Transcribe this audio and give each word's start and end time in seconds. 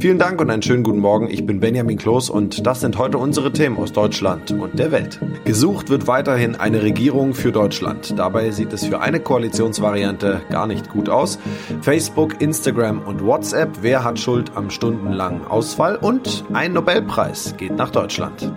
Vielen 0.00 0.18
Dank 0.18 0.40
und 0.40 0.48
einen 0.48 0.62
schönen 0.62 0.84
guten 0.84 1.00
Morgen. 1.00 1.28
Ich 1.28 1.44
bin 1.44 1.58
Benjamin 1.58 1.98
Kloß 1.98 2.30
und 2.30 2.66
das 2.66 2.80
sind 2.80 2.98
heute 2.98 3.18
unsere 3.18 3.52
Themen 3.52 3.76
aus 3.78 3.92
Deutschland 3.92 4.52
und 4.52 4.78
der 4.78 4.92
Welt. 4.92 5.18
Gesucht 5.44 5.90
wird 5.90 6.06
weiterhin 6.06 6.54
eine 6.54 6.82
Regierung 6.82 7.34
für 7.34 7.50
Deutschland. 7.50 8.16
Dabei 8.16 8.52
sieht 8.52 8.72
es 8.72 8.84
für 8.84 9.00
eine 9.00 9.18
Koalitionsvariante 9.18 10.42
gar 10.50 10.68
nicht 10.68 10.88
gut 10.90 11.08
aus. 11.08 11.40
Facebook, 11.80 12.40
Instagram 12.40 13.02
und 13.02 13.24
WhatsApp. 13.24 13.70
Wer 13.80 14.04
hat 14.04 14.20
Schuld 14.20 14.52
am 14.54 14.70
stundenlangen 14.70 15.44
Ausfall? 15.44 15.96
Und 15.96 16.44
ein 16.52 16.74
Nobelpreis 16.74 17.56
geht 17.56 17.74
nach 17.76 17.90
Deutschland. 17.90 18.52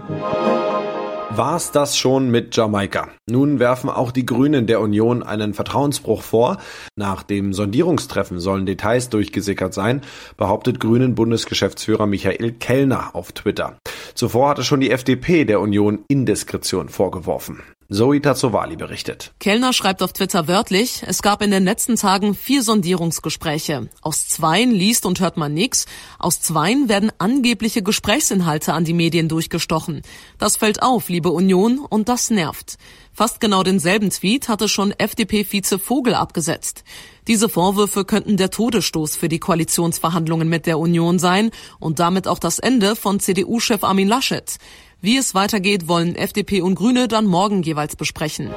War's 1.33 1.71
das 1.71 1.97
schon 1.97 2.29
mit 2.29 2.57
Jamaika? 2.57 3.07
Nun 3.29 3.59
werfen 3.59 3.89
auch 3.89 4.11
die 4.11 4.25
Grünen 4.25 4.67
der 4.67 4.81
Union 4.81 5.23
einen 5.23 5.53
Vertrauensbruch 5.53 6.23
vor. 6.23 6.57
Nach 6.97 7.23
dem 7.23 7.53
Sondierungstreffen 7.53 8.41
sollen 8.41 8.65
Details 8.65 9.07
durchgesickert 9.07 9.73
sein, 9.73 10.01
behauptet 10.35 10.81
Grünen 10.81 11.15
Bundesgeschäftsführer 11.15 12.05
Michael 12.05 12.51
Kellner 12.51 13.15
auf 13.15 13.31
Twitter. 13.31 13.77
Zuvor 14.13 14.49
hatte 14.49 14.65
schon 14.65 14.81
die 14.81 14.91
FDP 14.91 15.45
der 15.45 15.61
Union 15.61 15.99
Indiskretion 16.09 16.89
vorgeworfen. 16.89 17.61
Zoe 17.93 18.21
Tazzovali 18.21 18.77
berichtet. 18.77 19.33
Kellner 19.41 19.73
schreibt 19.73 20.01
auf 20.01 20.13
Twitter 20.13 20.47
wörtlich, 20.47 21.03
es 21.05 21.21
gab 21.21 21.41
in 21.41 21.51
den 21.51 21.65
letzten 21.65 21.97
Tagen 21.97 22.35
vier 22.35 22.63
Sondierungsgespräche. 22.63 23.89
Aus 24.01 24.29
zweien 24.29 24.71
liest 24.71 25.05
und 25.05 25.19
hört 25.19 25.35
man 25.35 25.53
nichts. 25.53 25.87
Aus 26.17 26.39
zweien 26.39 26.87
werden 26.87 27.11
angebliche 27.17 27.83
Gesprächsinhalte 27.83 28.71
an 28.71 28.85
die 28.85 28.93
Medien 28.93 29.27
durchgestochen. 29.27 30.03
Das 30.37 30.55
fällt 30.55 30.81
auf, 30.81 31.09
liebe 31.09 31.31
Union, 31.31 31.79
und 31.79 32.07
das 32.07 32.29
nervt. 32.29 32.77
Fast 33.11 33.41
genau 33.41 33.61
denselben 33.61 34.09
Tweet 34.09 34.47
hatte 34.47 34.69
schon 34.69 34.91
FDP-Vize 34.91 35.77
Vogel 35.77 36.13
abgesetzt. 36.13 36.85
Diese 37.27 37.49
Vorwürfe 37.49 38.05
könnten 38.05 38.37
der 38.37 38.51
Todesstoß 38.51 39.17
für 39.17 39.27
die 39.27 39.39
Koalitionsverhandlungen 39.39 40.47
mit 40.47 40.65
der 40.65 40.79
Union 40.79 41.19
sein 41.19 41.51
und 41.79 41.99
damit 41.99 42.25
auch 42.29 42.39
das 42.39 42.57
Ende 42.57 42.95
von 42.95 43.19
CDU-Chef 43.19 43.83
Armin 43.83 44.07
Laschet. 44.07 44.57
Wie 45.03 45.17
es 45.17 45.33
weitergeht, 45.33 45.87
wollen 45.87 46.15
FDP 46.15 46.61
und 46.61 46.75
Grüne 46.75 47.07
dann 47.07 47.25
morgen 47.25 47.63
jeweils 47.63 47.95
besprechen. 47.95 48.51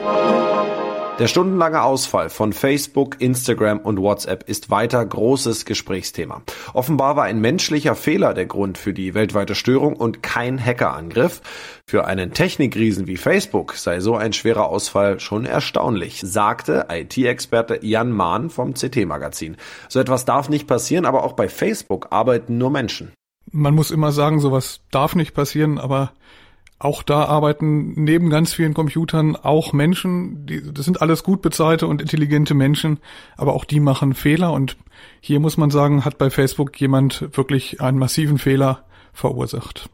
Der 1.19 1.27
stundenlange 1.27 1.81
Ausfall 1.83 2.28
von 2.28 2.53
Facebook, 2.53 3.20
Instagram 3.20 3.78
und 3.78 3.98
WhatsApp 3.98 4.47
ist 4.47 4.69
weiter 4.69 5.06
großes 5.06 5.64
Gesprächsthema. 5.64 6.42
Offenbar 6.75 7.17
war 7.17 7.25
ein 7.25 7.41
menschlicher 7.41 7.95
Fehler 7.95 8.34
der 8.34 8.45
Grund 8.45 8.77
für 8.77 8.92
die 8.92 9.14
weltweite 9.14 9.55
Störung 9.55 9.97
und 9.97 10.23
kein 10.23 10.62
Hackerangriff. 10.62 11.41
Für 11.86 12.05
einen 12.05 12.34
Technikriesen 12.34 13.06
wie 13.06 13.17
Facebook 13.17 13.75
sei 13.75 14.01
so 14.01 14.14
ein 14.14 14.34
schwerer 14.34 14.69
Ausfall 14.69 15.20
schon 15.20 15.47
erstaunlich, 15.47 16.20
sagte 16.20 16.89
IT-Experte 16.91 17.79
Jan 17.81 18.11
Mahn 18.11 18.51
vom 18.51 18.75
CT-Magazin. 18.75 19.56
So 19.89 20.01
etwas 20.01 20.27
darf 20.27 20.51
nicht 20.51 20.67
passieren, 20.67 21.06
aber 21.06 21.25
auch 21.25 21.33
bei 21.33 21.48
Facebook 21.48 22.08
arbeiten 22.11 22.58
nur 22.58 22.70
Menschen 22.70 23.12
man 23.55 23.74
muss 23.74 23.92
immer 23.92 24.10
sagen, 24.12 24.41
sowas 24.41 24.80
darf 24.91 25.14
nicht 25.14 25.33
passieren, 25.33 25.78
aber 25.78 26.12
auch 26.80 27.02
da 27.05 27.24
arbeiten 27.24 27.92
neben 27.94 28.28
ganz 28.28 28.52
vielen 28.52 28.74
Computern 28.74 29.36
auch 29.36 29.72
Menschen, 29.72 30.44
die, 30.44 30.61
das 30.72 30.84
sind 30.84 31.00
alles 31.00 31.22
gut 31.22 31.41
bezahlte 31.41 31.86
und 31.86 32.02
intelligente 32.02 32.52
Menschen, 32.52 32.98
aber 33.36 33.55
auch 33.55 33.64
die 33.64 33.80
machen 33.80 34.12
Fehler 34.12 34.52
und 34.52 34.77
hier 35.20 35.38
muss 35.38 35.56
man 35.56 35.70
sagen, 35.70 36.05
hat 36.05 36.19
bei 36.19 36.30
Facebook 36.30 36.78
jemand 36.80 37.36
wirklich 37.36 37.80
einen 37.80 37.98
massiven 37.98 38.38
Fehler 38.38 38.84
verursacht. 39.12 39.89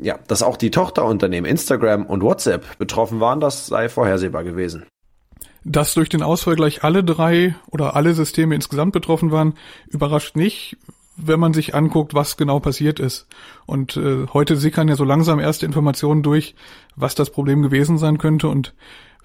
Ja, 0.00 0.18
dass 0.28 0.44
auch 0.44 0.56
die 0.56 0.70
Tochterunternehmen 0.70 1.50
Instagram 1.50 2.06
und 2.06 2.22
WhatsApp 2.22 2.78
betroffen 2.78 3.18
waren, 3.18 3.40
das 3.40 3.66
sei 3.66 3.88
vorhersehbar 3.88 4.44
gewesen. 4.44 4.86
Dass 5.64 5.94
durch 5.94 6.08
den 6.08 6.22
Ausfall 6.22 6.54
gleich 6.54 6.84
alle 6.84 7.04
drei 7.04 7.56
oder 7.70 7.96
alle 7.96 8.14
Systeme 8.14 8.54
insgesamt 8.54 8.92
betroffen 8.92 9.30
waren, 9.30 9.54
überrascht 9.88 10.36
nicht, 10.36 10.78
wenn 11.26 11.40
man 11.40 11.54
sich 11.54 11.74
anguckt, 11.74 12.14
was 12.14 12.36
genau 12.36 12.60
passiert 12.60 13.00
ist. 13.00 13.26
Und 13.66 13.96
äh, 13.96 14.26
heute 14.32 14.56
sickern 14.56 14.88
ja 14.88 14.96
so 14.96 15.04
langsam 15.04 15.38
erste 15.38 15.66
Informationen 15.66 16.22
durch, 16.22 16.54
was 16.96 17.14
das 17.14 17.30
Problem 17.30 17.62
gewesen 17.62 17.98
sein 17.98 18.18
könnte. 18.18 18.48
Und 18.48 18.74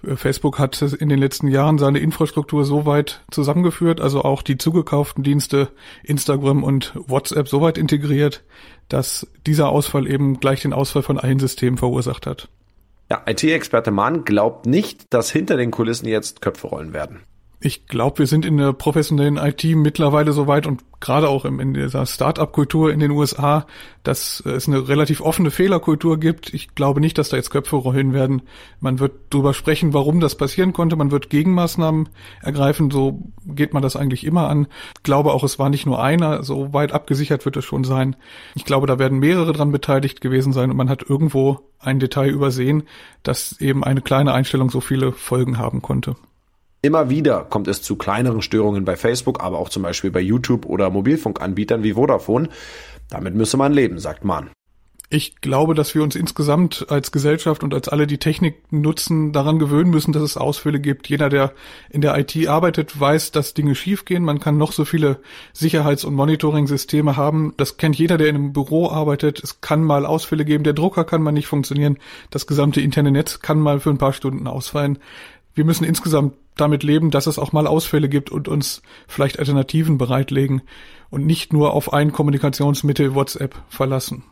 äh, 0.02 0.16
Facebook 0.16 0.58
hat 0.58 0.80
in 0.80 1.08
den 1.08 1.18
letzten 1.18 1.48
Jahren 1.48 1.78
seine 1.78 1.98
Infrastruktur 1.98 2.64
so 2.64 2.86
weit 2.86 3.22
zusammengeführt, 3.30 4.00
also 4.00 4.22
auch 4.22 4.42
die 4.42 4.58
zugekauften 4.58 5.22
Dienste 5.22 5.68
Instagram 6.04 6.62
und 6.62 6.92
WhatsApp 6.94 7.48
so 7.48 7.60
weit 7.60 7.78
integriert, 7.78 8.44
dass 8.88 9.26
dieser 9.46 9.68
Ausfall 9.70 10.06
eben 10.06 10.40
gleich 10.40 10.62
den 10.62 10.72
Ausfall 10.72 11.02
von 11.02 11.18
allen 11.18 11.38
Systemen 11.38 11.78
verursacht 11.78 12.26
hat. 12.26 12.48
Ja, 13.10 13.22
IT-Experte 13.26 13.92
Mahn 13.92 14.24
glaubt 14.24 14.66
nicht, 14.66 15.12
dass 15.14 15.30
hinter 15.30 15.56
den 15.56 15.70
Kulissen 15.70 16.08
jetzt 16.08 16.42
Köpfe 16.42 16.66
rollen 16.66 16.92
werden. 16.92 17.20
Ich 17.66 17.88
glaube, 17.88 18.20
wir 18.20 18.26
sind 18.28 18.46
in 18.46 18.58
der 18.58 18.72
professionellen 18.72 19.38
IT 19.38 19.64
mittlerweile 19.64 20.30
so 20.30 20.46
weit 20.46 20.68
und 20.68 20.84
gerade 21.00 21.28
auch 21.28 21.44
in 21.44 21.74
dieser 21.74 22.06
Start-up-Kultur 22.06 22.92
in 22.92 23.00
den 23.00 23.10
USA, 23.10 23.66
dass 24.04 24.38
es 24.38 24.68
eine 24.68 24.86
relativ 24.86 25.20
offene 25.20 25.50
Fehlerkultur 25.50 26.20
gibt. 26.20 26.54
Ich 26.54 26.76
glaube 26.76 27.00
nicht, 27.00 27.18
dass 27.18 27.30
da 27.30 27.36
jetzt 27.36 27.50
Köpfe 27.50 27.74
rollen 27.74 28.12
werden. 28.12 28.42
Man 28.78 29.00
wird 29.00 29.14
drüber 29.30 29.52
sprechen, 29.52 29.94
warum 29.94 30.20
das 30.20 30.36
passieren 30.36 30.72
konnte. 30.72 30.94
Man 30.94 31.10
wird 31.10 31.28
Gegenmaßnahmen 31.28 32.08
ergreifen. 32.40 32.92
So 32.92 33.32
geht 33.44 33.74
man 33.74 33.82
das 33.82 33.96
eigentlich 33.96 34.22
immer 34.24 34.48
an. 34.48 34.68
Ich 34.98 35.02
glaube 35.02 35.32
auch, 35.32 35.42
es 35.42 35.58
war 35.58 35.68
nicht 35.68 35.86
nur 35.86 36.00
einer. 36.00 36.44
So 36.44 36.72
weit 36.72 36.92
abgesichert 36.92 37.44
wird 37.46 37.56
es 37.56 37.64
schon 37.64 37.82
sein. 37.82 38.14
Ich 38.54 38.64
glaube, 38.64 38.86
da 38.86 39.00
werden 39.00 39.18
mehrere 39.18 39.52
dran 39.52 39.72
beteiligt 39.72 40.20
gewesen 40.20 40.52
sein 40.52 40.70
und 40.70 40.76
man 40.76 40.88
hat 40.88 41.02
irgendwo 41.02 41.58
ein 41.80 41.98
Detail 41.98 42.30
übersehen, 42.30 42.84
dass 43.24 43.60
eben 43.60 43.82
eine 43.82 44.02
kleine 44.02 44.34
Einstellung 44.34 44.70
so 44.70 44.80
viele 44.80 45.10
Folgen 45.10 45.58
haben 45.58 45.82
konnte. 45.82 46.14
Immer 46.86 47.10
wieder 47.10 47.42
kommt 47.42 47.66
es 47.66 47.82
zu 47.82 47.96
kleineren 47.96 48.42
Störungen 48.42 48.84
bei 48.84 48.94
Facebook, 48.94 49.42
aber 49.42 49.58
auch 49.58 49.70
zum 49.70 49.82
Beispiel 49.82 50.12
bei 50.12 50.20
YouTube 50.20 50.66
oder 50.66 50.88
Mobilfunkanbietern 50.88 51.82
wie 51.82 51.94
Vodafone. 51.94 52.48
Damit 53.10 53.34
müsse 53.34 53.56
man 53.56 53.72
leben, 53.72 53.98
sagt 53.98 54.24
Mahn. 54.24 54.50
Ich 55.10 55.40
glaube, 55.40 55.74
dass 55.74 55.96
wir 55.96 56.04
uns 56.04 56.14
insgesamt 56.14 56.86
als 56.88 57.10
Gesellschaft 57.10 57.64
und 57.64 57.74
als 57.74 57.88
alle, 57.88 58.06
die 58.06 58.18
Technik 58.18 58.70
nutzen, 58.70 59.32
daran 59.32 59.58
gewöhnen 59.58 59.90
müssen, 59.90 60.12
dass 60.12 60.22
es 60.22 60.36
Ausfälle 60.36 60.78
gibt. 60.78 61.08
Jeder, 61.08 61.28
der 61.28 61.54
in 61.90 62.02
der 62.02 62.16
IT 62.16 62.46
arbeitet, 62.46 63.00
weiß, 63.00 63.32
dass 63.32 63.52
Dinge 63.52 63.74
schiefgehen. 63.74 64.22
Man 64.22 64.38
kann 64.38 64.56
noch 64.56 64.70
so 64.70 64.84
viele 64.84 65.18
Sicherheits- 65.52 66.04
und 66.04 66.14
Monitoring-Systeme 66.14 67.16
haben. 67.16 67.52
Das 67.56 67.78
kennt 67.78 67.96
jeder, 67.98 68.16
der 68.16 68.28
in 68.28 68.36
einem 68.36 68.52
Büro 68.52 68.90
arbeitet. 68.90 69.42
Es 69.42 69.60
kann 69.60 69.82
mal 69.82 70.06
Ausfälle 70.06 70.44
geben. 70.44 70.62
Der 70.62 70.72
Drucker 70.72 71.02
kann 71.02 71.22
mal 71.22 71.32
nicht 71.32 71.48
funktionieren. 71.48 71.98
Das 72.30 72.46
gesamte 72.46 72.80
interne 72.80 73.10
Netz 73.10 73.40
kann 73.40 73.58
mal 73.58 73.80
für 73.80 73.90
ein 73.90 73.98
paar 73.98 74.12
Stunden 74.12 74.46
ausfallen. 74.46 75.00
Wir 75.54 75.64
müssen 75.64 75.84
insgesamt 75.84 76.34
damit 76.56 76.82
leben, 76.82 77.10
dass 77.10 77.26
es 77.26 77.38
auch 77.38 77.52
mal 77.52 77.66
Ausfälle 77.66 78.08
gibt 78.08 78.30
und 78.30 78.48
uns 78.48 78.82
vielleicht 79.06 79.38
Alternativen 79.38 79.98
bereitlegen 79.98 80.62
und 81.10 81.26
nicht 81.26 81.52
nur 81.52 81.72
auf 81.72 81.92
ein 81.92 82.12
Kommunikationsmittel 82.12 83.14
WhatsApp 83.14 83.54
verlassen. 83.68 84.24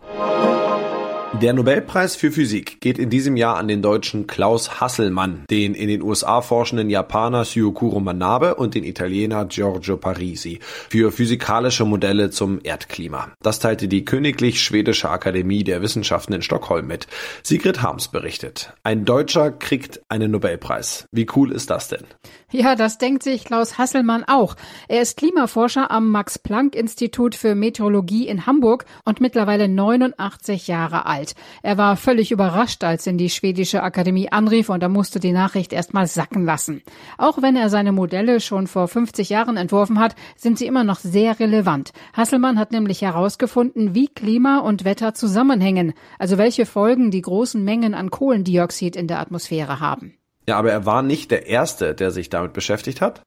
Der 1.42 1.52
Nobelpreis 1.52 2.14
für 2.14 2.30
Physik 2.30 2.80
geht 2.80 2.96
in 2.96 3.10
diesem 3.10 3.36
Jahr 3.36 3.56
an 3.56 3.66
den 3.66 3.82
Deutschen 3.82 4.26
Klaus 4.28 4.80
Hasselmann, 4.80 5.44
den 5.50 5.74
in 5.74 5.88
den 5.88 6.00
USA 6.00 6.40
forschenden 6.40 6.90
Japaner 6.90 7.44
Syukuro 7.44 7.98
Manabe 7.98 8.54
und 8.54 8.74
den 8.74 8.84
Italiener 8.84 9.44
Giorgio 9.44 9.96
Parisi 9.96 10.60
für 10.62 11.10
physikalische 11.10 11.84
Modelle 11.84 12.30
zum 12.30 12.60
Erdklima. 12.62 13.32
Das 13.42 13.58
teilte 13.58 13.88
die 13.88 14.04
Königlich 14.04 14.62
Schwedische 14.62 15.10
Akademie 15.10 15.64
der 15.64 15.82
Wissenschaften 15.82 16.34
in 16.34 16.42
Stockholm 16.42 16.86
mit. 16.86 17.08
Sigrid 17.42 17.82
Harms 17.82 18.08
berichtet. 18.08 18.72
Ein 18.84 19.04
Deutscher 19.04 19.50
kriegt 19.50 20.02
einen 20.08 20.30
Nobelpreis. 20.30 21.06
Wie 21.10 21.26
cool 21.34 21.50
ist 21.50 21.68
das 21.68 21.88
denn? 21.88 22.04
Ja, 22.52 22.76
das 22.76 22.98
denkt 22.98 23.24
sich 23.24 23.44
Klaus 23.44 23.78
Hasselmann 23.78 24.22
auch. 24.22 24.54
Er 24.86 25.02
ist 25.02 25.16
Klimaforscher 25.16 25.90
am 25.90 26.10
Max-Planck-Institut 26.10 27.34
für 27.34 27.56
Meteorologie 27.56 28.28
in 28.28 28.46
Hamburg 28.46 28.84
und 29.04 29.20
mittlerweile 29.20 29.68
89 29.68 30.68
Jahre 30.68 31.04
alt. 31.06 31.23
Er 31.62 31.78
war 31.78 31.96
völlig 31.96 32.30
überrascht, 32.30 32.84
als 32.84 33.06
ihn 33.06 33.16
die 33.16 33.30
schwedische 33.30 33.82
Akademie 33.82 34.30
anrief 34.30 34.68
und 34.68 34.82
er 34.82 34.90
musste 34.90 35.20
die 35.20 35.32
Nachricht 35.32 35.72
erstmal 35.72 36.06
sacken 36.06 36.44
lassen. 36.44 36.82
Auch 37.16 37.40
wenn 37.40 37.56
er 37.56 37.70
seine 37.70 37.92
Modelle 37.92 38.40
schon 38.40 38.66
vor 38.66 38.88
50 38.88 39.30
Jahren 39.30 39.56
entworfen 39.56 39.98
hat, 39.98 40.14
sind 40.36 40.58
sie 40.58 40.66
immer 40.66 40.84
noch 40.84 40.98
sehr 40.98 41.40
relevant. 41.40 41.92
Hasselmann 42.12 42.58
hat 42.58 42.72
nämlich 42.72 43.00
herausgefunden, 43.02 43.94
wie 43.94 44.08
Klima 44.08 44.58
und 44.58 44.84
Wetter 44.84 45.14
zusammenhängen, 45.14 45.94
also 46.18 46.36
welche 46.36 46.66
Folgen 46.66 47.10
die 47.10 47.22
großen 47.22 47.64
Mengen 47.64 47.94
an 47.94 48.10
Kohlendioxid 48.10 48.96
in 48.96 49.06
der 49.06 49.20
Atmosphäre 49.20 49.80
haben. 49.80 50.18
Ja, 50.46 50.58
aber 50.58 50.70
er 50.70 50.84
war 50.84 51.02
nicht 51.02 51.30
der 51.30 51.46
Erste, 51.46 51.94
der 51.94 52.10
sich 52.10 52.28
damit 52.28 52.52
beschäftigt 52.52 53.00
hat. 53.00 53.22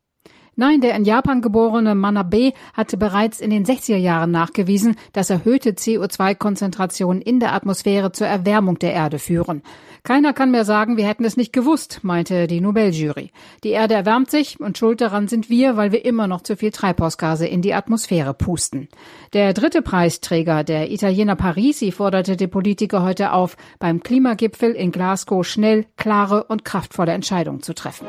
Nein, 0.59 0.81
der 0.81 0.95
in 0.95 1.05
Japan 1.05 1.41
geborene 1.41 1.93
Manabe 1.93 2.51
hatte 2.73 2.97
bereits 2.97 3.39
in 3.39 3.51
den 3.51 3.63
60er 3.63 3.95
Jahren 3.95 4.31
nachgewiesen, 4.31 4.95
dass 5.13 5.29
erhöhte 5.29 5.73
CO2-Konzentrationen 5.73 7.21
in 7.21 7.39
der 7.39 7.53
Atmosphäre 7.53 8.11
zur 8.11 8.25
Erwärmung 8.25 8.79
der 8.79 8.91
Erde 8.91 9.19
führen. 9.19 9.61
Keiner 10.01 10.33
kann 10.33 10.49
mehr 10.49 10.65
sagen, 10.65 10.97
wir 10.97 11.05
hätten 11.05 11.25
es 11.25 11.37
nicht 11.37 11.53
gewusst, 11.53 11.99
meinte 12.01 12.47
die 12.47 12.59
Nobeljury. 12.59 13.29
Die 13.63 13.69
Erde 13.69 13.93
erwärmt 13.93 14.31
sich 14.31 14.59
und 14.59 14.79
schuld 14.79 14.99
daran 14.99 15.27
sind 15.27 15.51
wir, 15.51 15.77
weil 15.77 15.91
wir 15.91 16.03
immer 16.03 16.25
noch 16.25 16.41
zu 16.41 16.55
viel 16.55 16.71
Treibhausgase 16.71 17.45
in 17.45 17.61
die 17.61 17.75
Atmosphäre 17.75 18.33
pusten. 18.33 18.87
Der 19.33 19.53
dritte 19.53 19.83
Preisträger, 19.83 20.63
der 20.63 20.91
Italiener 20.91 21.35
Parisi, 21.35 21.91
forderte 21.91 22.35
die 22.35 22.47
Politiker 22.47 23.03
heute 23.03 23.31
auf, 23.31 23.57
beim 23.77 24.01
Klimagipfel 24.01 24.71
in 24.71 24.91
Glasgow 24.91 25.45
schnell, 25.45 25.85
klare 25.97 26.45
und 26.45 26.65
kraftvolle 26.65 27.11
Entscheidungen 27.11 27.61
zu 27.61 27.75
treffen. 27.75 28.07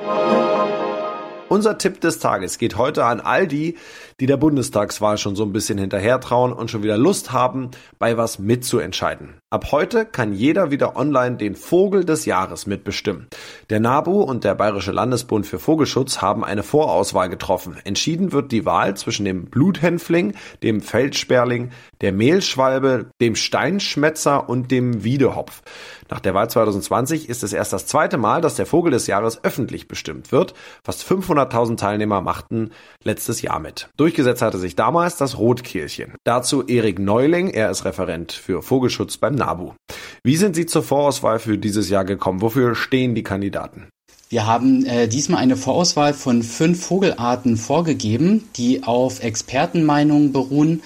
Unser 1.48 1.78
Tipp 1.78 2.02
des 2.02 2.18
Tages 2.18 2.58
geht 2.58 2.76
heute 2.76 3.06
an 3.06 3.20
all 3.20 3.46
die, 3.46 3.78
die 4.20 4.26
der 4.26 4.36
Bundestagswahl 4.36 5.16
schon 5.16 5.34
so 5.34 5.44
ein 5.44 5.52
bisschen 5.52 5.78
hinterher 5.78 6.20
trauen 6.20 6.52
und 6.52 6.70
schon 6.70 6.82
wieder 6.82 6.98
Lust 6.98 7.32
haben, 7.32 7.70
bei 7.98 8.18
was 8.18 8.38
mitzuentscheiden. 8.38 9.34
Ab 9.48 9.72
heute 9.72 10.04
kann 10.04 10.34
jeder 10.34 10.70
wieder 10.70 10.96
online 10.96 11.38
den 11.38 11.54
Vogel 11.54 12.04
des 12.04 12.26
Jahres 12.26 12.66
mitbestimmen. 12.66 13.28
Der 13.70 13.80
NABU 13.80 14.20
und 14.20 14.44
der 14.44 14.54
Bayerische 14.56 14.92
Landesbund 14.92 15.46
für 15.46 15.58
Vogelschutz 15.58 16.20
haben 16.20 16.44
eine 16.44 16.62
Vorauswahl 16.62 17.30
getroffen. 17.30 17.78
Entschieden 17.84 18.32
wird 18.32 18.52
die 18.52 18.66
Wahl 18.66 18.94
zwischen 18.98 19.24
dem 19.24 19.46
Bluthänfling, 19.46 20.34
dem 20.62 20.82
Feldsperling, 20.82 21.70
der 22.02 22.12
Mehlschwalbe, 22.12 23.06
dem 23.22 23.36
Steinschmetzer 23.36 24.50
und 24.50 24.70
dem 24.70 25.02
Wiedehopf. 25.02 25.62
Nach 26.10 26.20
der 26.20 26.34
Wahl 26.34 26.50
2020 26.50 27.28
ist 27.28 27.42
es 27.42 27.52
erst 27.54 27.72
das 27.72 27.86
zweite 27.86 28.18
Mal, 28.18 28.42
dass 28.42 28.56
der 28.56 28.66
Vogel 28.66 28.92
des 28.92 29.06
Jahres 29.06 29.44
öffentlich 29.44 29.88
bestimmt 29.88 30.32
wird. 30.32 30.52
Fast 30.82 31.04
500.000 31.38 31.76
Teilnehmer 31.76 32.20
machten 32.20 32.70
letztes 33.04 33.42
Jahr 33.42 33.60
mit. 33.60 33.88
Durchgesetzt 33.96 34.42
hatte 34.42 34.58
sich 34.58 34.76
damals 34.76 35.16
das 35.16 35.38
Rotkehlchen. 35.38 36.14
Dazu 36.24 36.64
Erik 36.66 36.98
Neuling, 36.98 37.48
er 37.50 37.70
ist 37.70 37.84
Referent 37.84 38.32
für 38.32 38.62
Vogelschutz 38.62 39.16
beim 39.16 39.34
NABU. 39.34 39.72
Wie 40.22 40.36
sind 40.36 40.56
Sie 40.56 40.66
zur 40.66 40.82
Vorauswahl 40.82 41.38
für 41.38 41.58
dieses 41.58 41.88
Jahr 41.88 42.04
gekommen? 42.04 42.42
Wofür 42.42 42.74
stehen 42.74 43.14
die 43.14 43.22
Kandidaten? 43.22 43.88
Wir 44.30 44.46
haben 44.46 44.84
äh, 44.84 45.08
diesmal 45.08 45.40
eine 45.40 45.56
Vorauswahl 45.56 46.12
von 46.12 46.42
fünf 46.42 46.84
Vogelarten 46.84 47.56
vorgegeben, 47.56 48.46
die 48.56 48.82
auf 48.82 49.22
Expertenmeinungen 49.22 50.32
beruhen. 50.32 50.82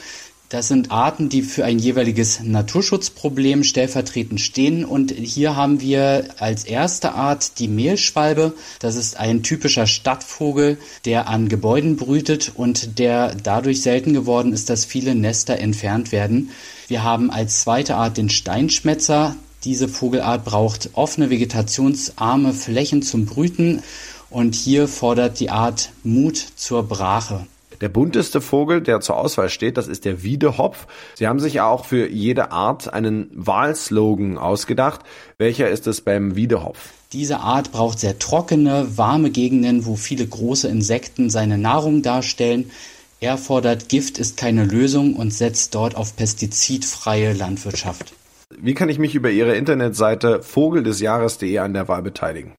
Das 0.53 0.69
sind 0.69 0.91
Arten, 0.91 1.31
die 1.31 1.41
für 1.41 1.65
ein 1.65 1.79
jeweiliges 1.79 2.41
Naturschutzproblem 2.43 3.65
stellvertretend 3.65 4.39
stehen. 4.39 4.85
Und 4.85 5.11
hier 5.11 5.57
haben 5.57 5.81
wir 5.81 6.27
als 6.37 6.65
erste 6.65 7.15
Art 7.15 7.59
die 7.59 7.69
Mehlschwalbe. 7.69 8.53
Das 8.79 8.97
ist 8.97 9.17
ein 9.17 9.43
typischer 9.43 9.87
Stadtvogel, 9.87 10.77
der 11.07 11.27
an 11.27 11.49
Gebäuden 11.49 11.97
brütet 11.97 12.53
und 12.55 12.99
der 12.99 13.35
dadurch 13.35 13.81
selten 13.81 14.13
geworden 14.13 14.53
ist, 14.53 14.69
dass 14.69 14.85
viele 14.85 15.15
Nester 15.15 15.59
entfernt 15.59 16.13
werden. 16.13 16.51
Wir 16.87 17.03
haben 17.03 17.31
als 17.31 17.63
zweite 17.63 17.97
Art 17.97 18.19
den 18.19 18.29
Steinschmetzer. 18.29 19.37
Diese 19.65 19.89
Vogelart 19.89 20.45
braucht 20.45 20.91
offene 20.93 21.31
vegetationsarme 21.31 22.53
Flächen 22.53 23.01
zum 23.01 23.25
Brüten. 23.25 23.83
Und 24.29 24.55
hier 24.55 24.87
fordert 24.87 25.41
die 25.41 25.49
Art 25.49 25.93
Mut 26.05 26.37
zur 26.57 26.83
Brache. 26.83 27.47
Der 27.83 27.89
bunteste 27.89 28.41
Vogel, 28.41 28.81
der 28.81 29.01
zur 29.01 29.17
Auswahl 29.17 29.49
steht, 29.49 29.77
das 29.77 29.89
ist 29.89 30.05
der 30.05 30.23
Wiedehopf. 30.23 30.87
Sie 31.17 31.27
haben 31.27 31.41
sich 31.41 31.61
auch 31.61 31.85
für 31.85 32.09
jede 32.09 32.53
Art 32.53 32.95
einen 32.95 33.29
Wahlslogan 33.35 34.39
ausgedacht. 34.39 35.01
Welcher 35.37 35.69
ist 35.69 35.89
es 35.89 36.01
beim 36.01 36.37
Wiedehopf? 36.37 36.79
Diese 37.13 37.41
Art 37.41 37.73
braucht 37.73 37.99
sehr 37.99 38.21
trockene, 38.21 38.87
warme 38.97 39.31
Gegenden, 39.31 39.85
wo 39.85 39.97
viele 39.97 40.25
große 40.25 40.69
Insekten 40.69 41.29
seine 41.29 41.59
Nahrung 41.59 42.03
darstellen. 42.03 42.71
Er 43.19 43.37
fordert, 43.37 43.89
Gift 43.89 44.17
ist 44.17 44.37
keine 44.37 44.65
Lösung 44.65 45.17
und 45.17 45.35
setzt 45.35 45.75
dort 45.75 45.97
auf 45.97 46.15
pestizidfreie 46.15 47.33
Landwirtschaft. 47.33 48.15
Wie 48.57 48.75
kann 48.75 48.91
ich 48.91 49.01
mich 49.01 49.17
über 49.17 49.31
Ihre 49.31 49.57
Internetseite 49.57 50.41
vogeldesjahres.de 50.45 51.59
an 51.59 51.75
der 51.75 51.89
Wahl 51.89 52.03
beteiligen? 52.03 52.53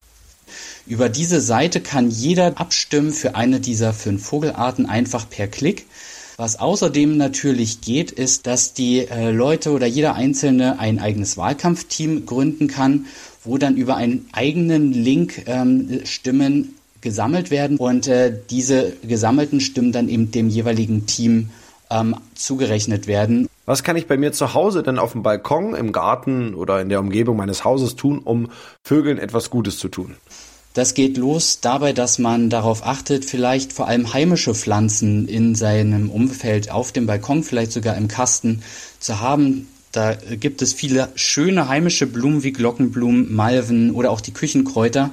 Über 0.85 1.07
diese 1.07 1.39
Seite 1.39 1.79
kann 1.79 2.09
jeder 2.09 2.59
abstimmen 2.59 3.11
für 3.13 3.35
eine 3.35 3.61
dieser 3.61 3.93
fünf 3.93 4.25
Vogelarten 4.25 4.85
einfach 4.85 5.29
per 5.29 5.47
Klick. 5.47 5.85
Was 6.35 6.59
außerdem 6.59 7.15
natürlich 7.15 7.79
geht, 7.79 8.11
ist, 8.11 8.47
dass 8.47 8.73
die 8.73 9.07
äh, 9.07 9.31
Leute 9.31 9.71
oder 9.71 9.85
jeder 9.85 10.15
Einzelne 10.15 10.79
ein 10.79 10.99
eigenes 10.99 11.37
Wahlkampfteam 11.37 12.25
gründen 12.25 12.67
kann, 12.67 13.05
wo 13.45 13.57
dann 13.57 13.77
über 13.77 13.95
einen 13.95 14.27
eigenen 14.33 14.91
Link 14.91 15.43
ähm, 15.45 16.01
Stimmen 16.03 16.75
gesammelt 16.99 17.49
werden 17.49 17.77
und 17.77 18.07
äh, 18.07 18.37
diese 18.49 18.93
gesammelten 19.03 19.61
Stimmen 19.61 19.93
dann 19.93 20.09
eben 20.09 20.31
dem 20.31 20.49
jeweiligen 20.49 21.05
Team 21.05 21.49
ähm, 21.91 22.15
zugerechnet 22.35 23.07
werden. 23.07 23.47
Was 23.65 23.83
kann 23.83 23.95
ich 23.95 24.07
bei 24.07 24.17
mir 24.17 24.33
zu 24.33 24.53
Hause 24.53 24.83
denn 24.83 24.99
auf 24.99 25.13
dem 25.13 25.23
Balkon, 25.23 25.75
im 25.75 25.93
Garten 25.93 26.55
oder 26.55 26.81
in 26.81 26.89
der 26.89 26.99
Umgebung 26.99 27.37
meines 27.37 27.63
Hauses 27.63 27.95
tun, 27.95 28.19
um 28.19 28.49
Vögeln 28.83 29.17
etwas 29.17 29.49
Gutes 29.49 29.77
zu 29.77 29.87
tun? 29.87 30.15
Das 30.73 30.95
geht 30.95 31.17
los 31.17 31.59
dabei, 31.61 31.93
dass 31.93 32.17
man 32.17 32.49
darauf 32.49 32.85
achtet, 32.85 33.25
vielleicht 33.25 33.73
vor 33.73 33.87
allem 33.87 34.11
heimische 34.11 34.55
Pflanzen 34.55 35.27
in 35.27 35.53
seinem 35.53 36.09
Umfeld 36.09 36.71
auf 36.71 36.91
dem 36.91 37.05
Balkon, 37.05 37.43
vielleicht 37.43 37.71
sogar 37.71 37.95
im 37.95 38.07
Kasten 38.07 38.63
zu 38.99 39.19
haben. 39.19 39.67
Da 39.91 40.15
gibt 40.15 40.63
es 40.63 40.73
viele 40.73 41.09
schöne 41.13 41.67
heimische 41.67 42.07
Blumen 42.07 42.41
wie 42.41 42.51
Glockenblumen, 42.51 43.31
Malven 43.31 43.91
oder 43.91 44.09
auch 44.09 44.21
die 44.21 44.33
Küchenkräuter, 44.33 45.11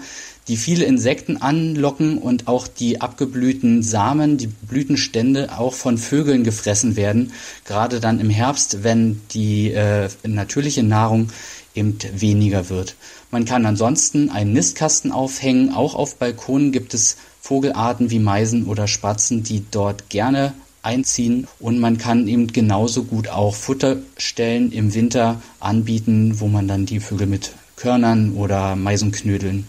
die 0.48 0.56
viele 0.56 0.86
Insekten 0.86 1.36
anlocken 1.36 2.16
und 2.16 2.48
auch 2.48 2.66
die 2.66 3.02
abgeblühten 3.02 3.82
Samen, 3.82 4.38
die 4.38 4.46
Blütenstände 4.46 5.58
auch 5.58 5.74
von 5.74 5.98
Vögeln 5.98 6.42
gefressen 6.42 6.96
werden. 6.96 7.32
Gerade 7.66 8.00
dann 8.00 8.18
im 8.18 8.30
Herbst, 8.30 8.82
wenn 8.82 9.20
die 9.32 9.72
äh, 9.72 10.08
natürliche 10.26 10.82
Nahrung 10.82 11.28
eben 11.74 11.98
weniger 12.12 12.68
wird. 12.68 12.96
Man 13.30 13.44
kann 13.44 13.66
ansonsten 13.66 14.30
einen 14.30 14.52
Nistkasten 14.52 15.12
aufhängen. 15.12 15.72
Auch 15.72 15.94
auf 15.94 16.16
Balkonen 16.16 16.72
gibt 16.72 16.94
es 16.94 17.16
Vogelarten 17.40 18.10
wie 18.10 18.18
Meisen 18.18 18.66
oder 18.66 18.86
Spatzen, 18.86 19.42
die 19.42 19.64
dort 19.70 20.08
gerne 20.10 20.52
einziehen 20.82 21.46
und 21.58 21.78
man 21.78 21.98
kann 21.98 22.26
eben 22.26 22.46
genauso 22.46 23.04
gut 23.04 23.28
auch 23.28 23.54
Futterstellen 23.54 24.72
im 24.72 24.94
Winter 24.94 25.42
anbieten, 25.58 26.40
wo 26.40 26.48
man 26.48 26.68
dann 26.68 26.86
die 26.86 27.00
Vögel 27.00 27.26
mit 27.26 27.52
Körnern 27.76 28.34
oder 28.34 28.76
Meisenknödeln 28.76 29.68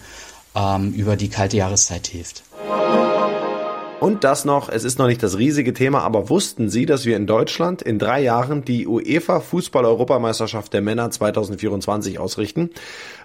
ähm, 0.55 0.93
über 0.93 1.15
die 1.15 1.29
kalte 1.29 1.57
Jahreszeit 1.57 2.07
hilft. 2.07 2.43
Und 4.01 4.23
das 4.23 4.45
noch, 4.45 4.67
es 4.67 4.83
ist 4.83 4.97
noch 4.97 5.05
nicht 5.05 5.21
das 5.21 5.37
riesige 5.37 5.75
Thema, 5.75 5.99
aber 5.99 6.27
wussten 6.27 6.69
Sie, 6.69 6.87
dass 6.87 7.05
wir 7.05 7.15
in 7.15 7.27
Deutschland 7.27 7.83
in 7.83 7.99
drei 7.99 8.19
Jahren 8.19 8.65
die 8.65 8.87
UEFA 8.87 9.41
Fußball-Europameisterschaft 9.41 10.73
der 10.73 10.81
Männer 10.81 11.11
2024 11.11 12.17
ausrichten? 12.17 12.71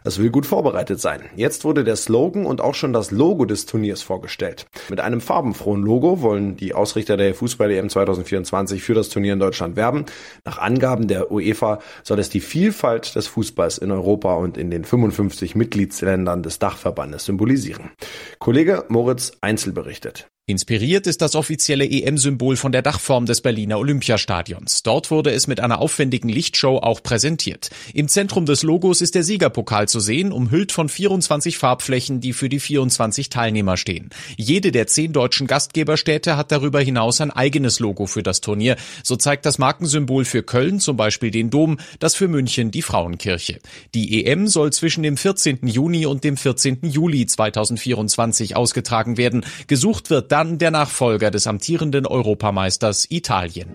Das 0.05 0.19
will 0.19 0.28
gut 0.28 0.44
vorbereitet 0.44 1.00
sein. 1.00 1.23
Jetzt 1.34 1.64
wurde 1.64 1.82
der 1.82 1.96
Slogan 1.96 2.44
und 2.44 2.61
auch 2.61 2.75
schon 2.75 2.93
das 2.93 3.11
Logo 3.11 3.46
des 3.46 3.64
Turniers 3.64 4.02
vorgestellt. 4.02 4.67
Mit 4.90 5.00
einem 5.00 5.23
farbenfrohen 5.23 5.81
Logo 5.81 6.20
wollen 6.20 6.58
die 6.58 6.75
Ausrichter 6.75 7.17
der 7.17 7.34
Fußball-EM 7.34 7.88
2024 7.88 8.82
für 8.82 8.93
das 8.93 9.08
Turnier 9.08 9.32
in 9.32 9.40
Deutschland 9.40 9.76
werben. 9.76 10.05
Nach 10.44 10.58
Angaben 10.58 11.08
der 11.08 11.32
UEFA 11.32 11.78
soll 12.02 12.19
es 12.19 12.28
die 12.28 12.40
Vielfalt 12.40 13.17
des 13.17 13.28
Fußballs 13.28 13.78
in 13.78 13.90
Europa 13.90 14.34
und 14.34 14.58
in 14.58 14.70
den 14.70 14.84
55 14.84 15.55
Mitgliedsländern 15.55 16.43
des 16.43 16.58
Dachverbandes 16.58 17.25
symbolisieren. 17.25 17.93
Kollege 18.38 18.84
Moritz 18.88 19.32
Einzel 19.40 19.73
berichtet. 19.73 20.28
Inspiriert 20.49 21.09
ist 21.09 21.23
das 21.23 21.35
offizielle 21.35 21.85
EM-Symbol 21.85 22.55
von 22.55 22.71
der 22.71 22.81
Dachform 22.83 23.27
des 23.27 23.41
Berliner 23.41 23.81
Olympiastadions. 23.81 24.85
Dort 24.85 25.11
wurde 25.11 25.33
es 25.33 25.49
mit 25.49 25.59
einer 25.59 25.81
aufwendigen 25.81 26.29
Lichtshow 26.29 26.79
auch 26.79 27.03
präsentiert. 27.03 27.71
Im 27.95 28.07
Zentrum 28.07 28.47
des 28.47 28.62
Logos 28.62 29.00
ist 29.00 29.17
der 29.17 29.25
Siegerpokal 29.25 29.88
zu 29.88 29.99
sehen, 29.99 30.31
umhüllt 30.31 30.71
von 30.71 30.88
24 30.88 31.59
Farbflächen, 31.59 32.21
die 32.21 32.33
für 32.33 32.49
die 32.49 32.61
24 32.61 33.29
Teilnehmer 33.29 33.76
stehen. 33.76 34.11
Jede 34.37 34.71
der 34.71 34.87
zehn 34.87 35.12
deutschen 35.12 35.49
Gastgeberstädte 35.49 36.37
hat 36.37 36.53
darüber 36.53 36.81
hinaus 36.81 37.21
ein 37.21 37.33
eigenes 37.33 37.81
Logo 37.81 38.07
für 38.07 38.23
das 38.23 38.41
Turnier. 38.41 38.76
So 39.03 39.17
zeigt 39.17 39.47
das 39.47 39.59
Markensymbol 39.59 40.25
für 40.25 40.45
Köln 40.45 40.79
zum 40.79 40.97
Beispiel 40.97 41.33
den 41.33 41.50
Dom, 41.50 41.79
das 41.99 42.15
für 42.15 42.29
München 42.29 42.71
die 42.71 42.83
Frauenkirche. 42.83 43.59
Die 43.95 44.25
EM 44.25 44.47
soll 44.47 44.73
zwischen 44.73 45.03
dem 45.03 45.17
14. 45.17 45.67
Juni 45.67 46.07
und 46.07 46.23
dem 46.23 46.37
14. 46.37 46.83
Juli 46.83 47.26
2024 47.26 48.55
ausgetragen 48.55 49.17
werden. 49.17 49.45
Gesucht 49.67 50.09
wird 50.09 50.36
dann 50.37 50.59
der 50.59 50.71
Nachfolger 50.71 51.31
des 51.31 51.47
amtierenden 51.47 52.07
Europameisters 52.07 53.11
Italien. 53.11 53.71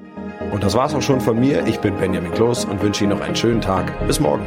Und 0.51 0.63
das 0.63 0.75
war's 0.75 0.93
auch 0.93 1.01
schon 1.01 1.19
von 1.19 1.39
mir. 1.39 1.65
Ich 1.65 1.79
bin 1.79 1.97
Benjamin 1.97 2.31
Kloß 2.33 2.65
und 2.65 2.83
wünsche 2.83 3.03
Ihnen 3.03 3.17
noch 3.17 3.25
einen 3.25 3.35
schönen 3.35 3.61
Tag. 3.61 4.05
Bis 4.05 4.19
morgen. 4.19 4.45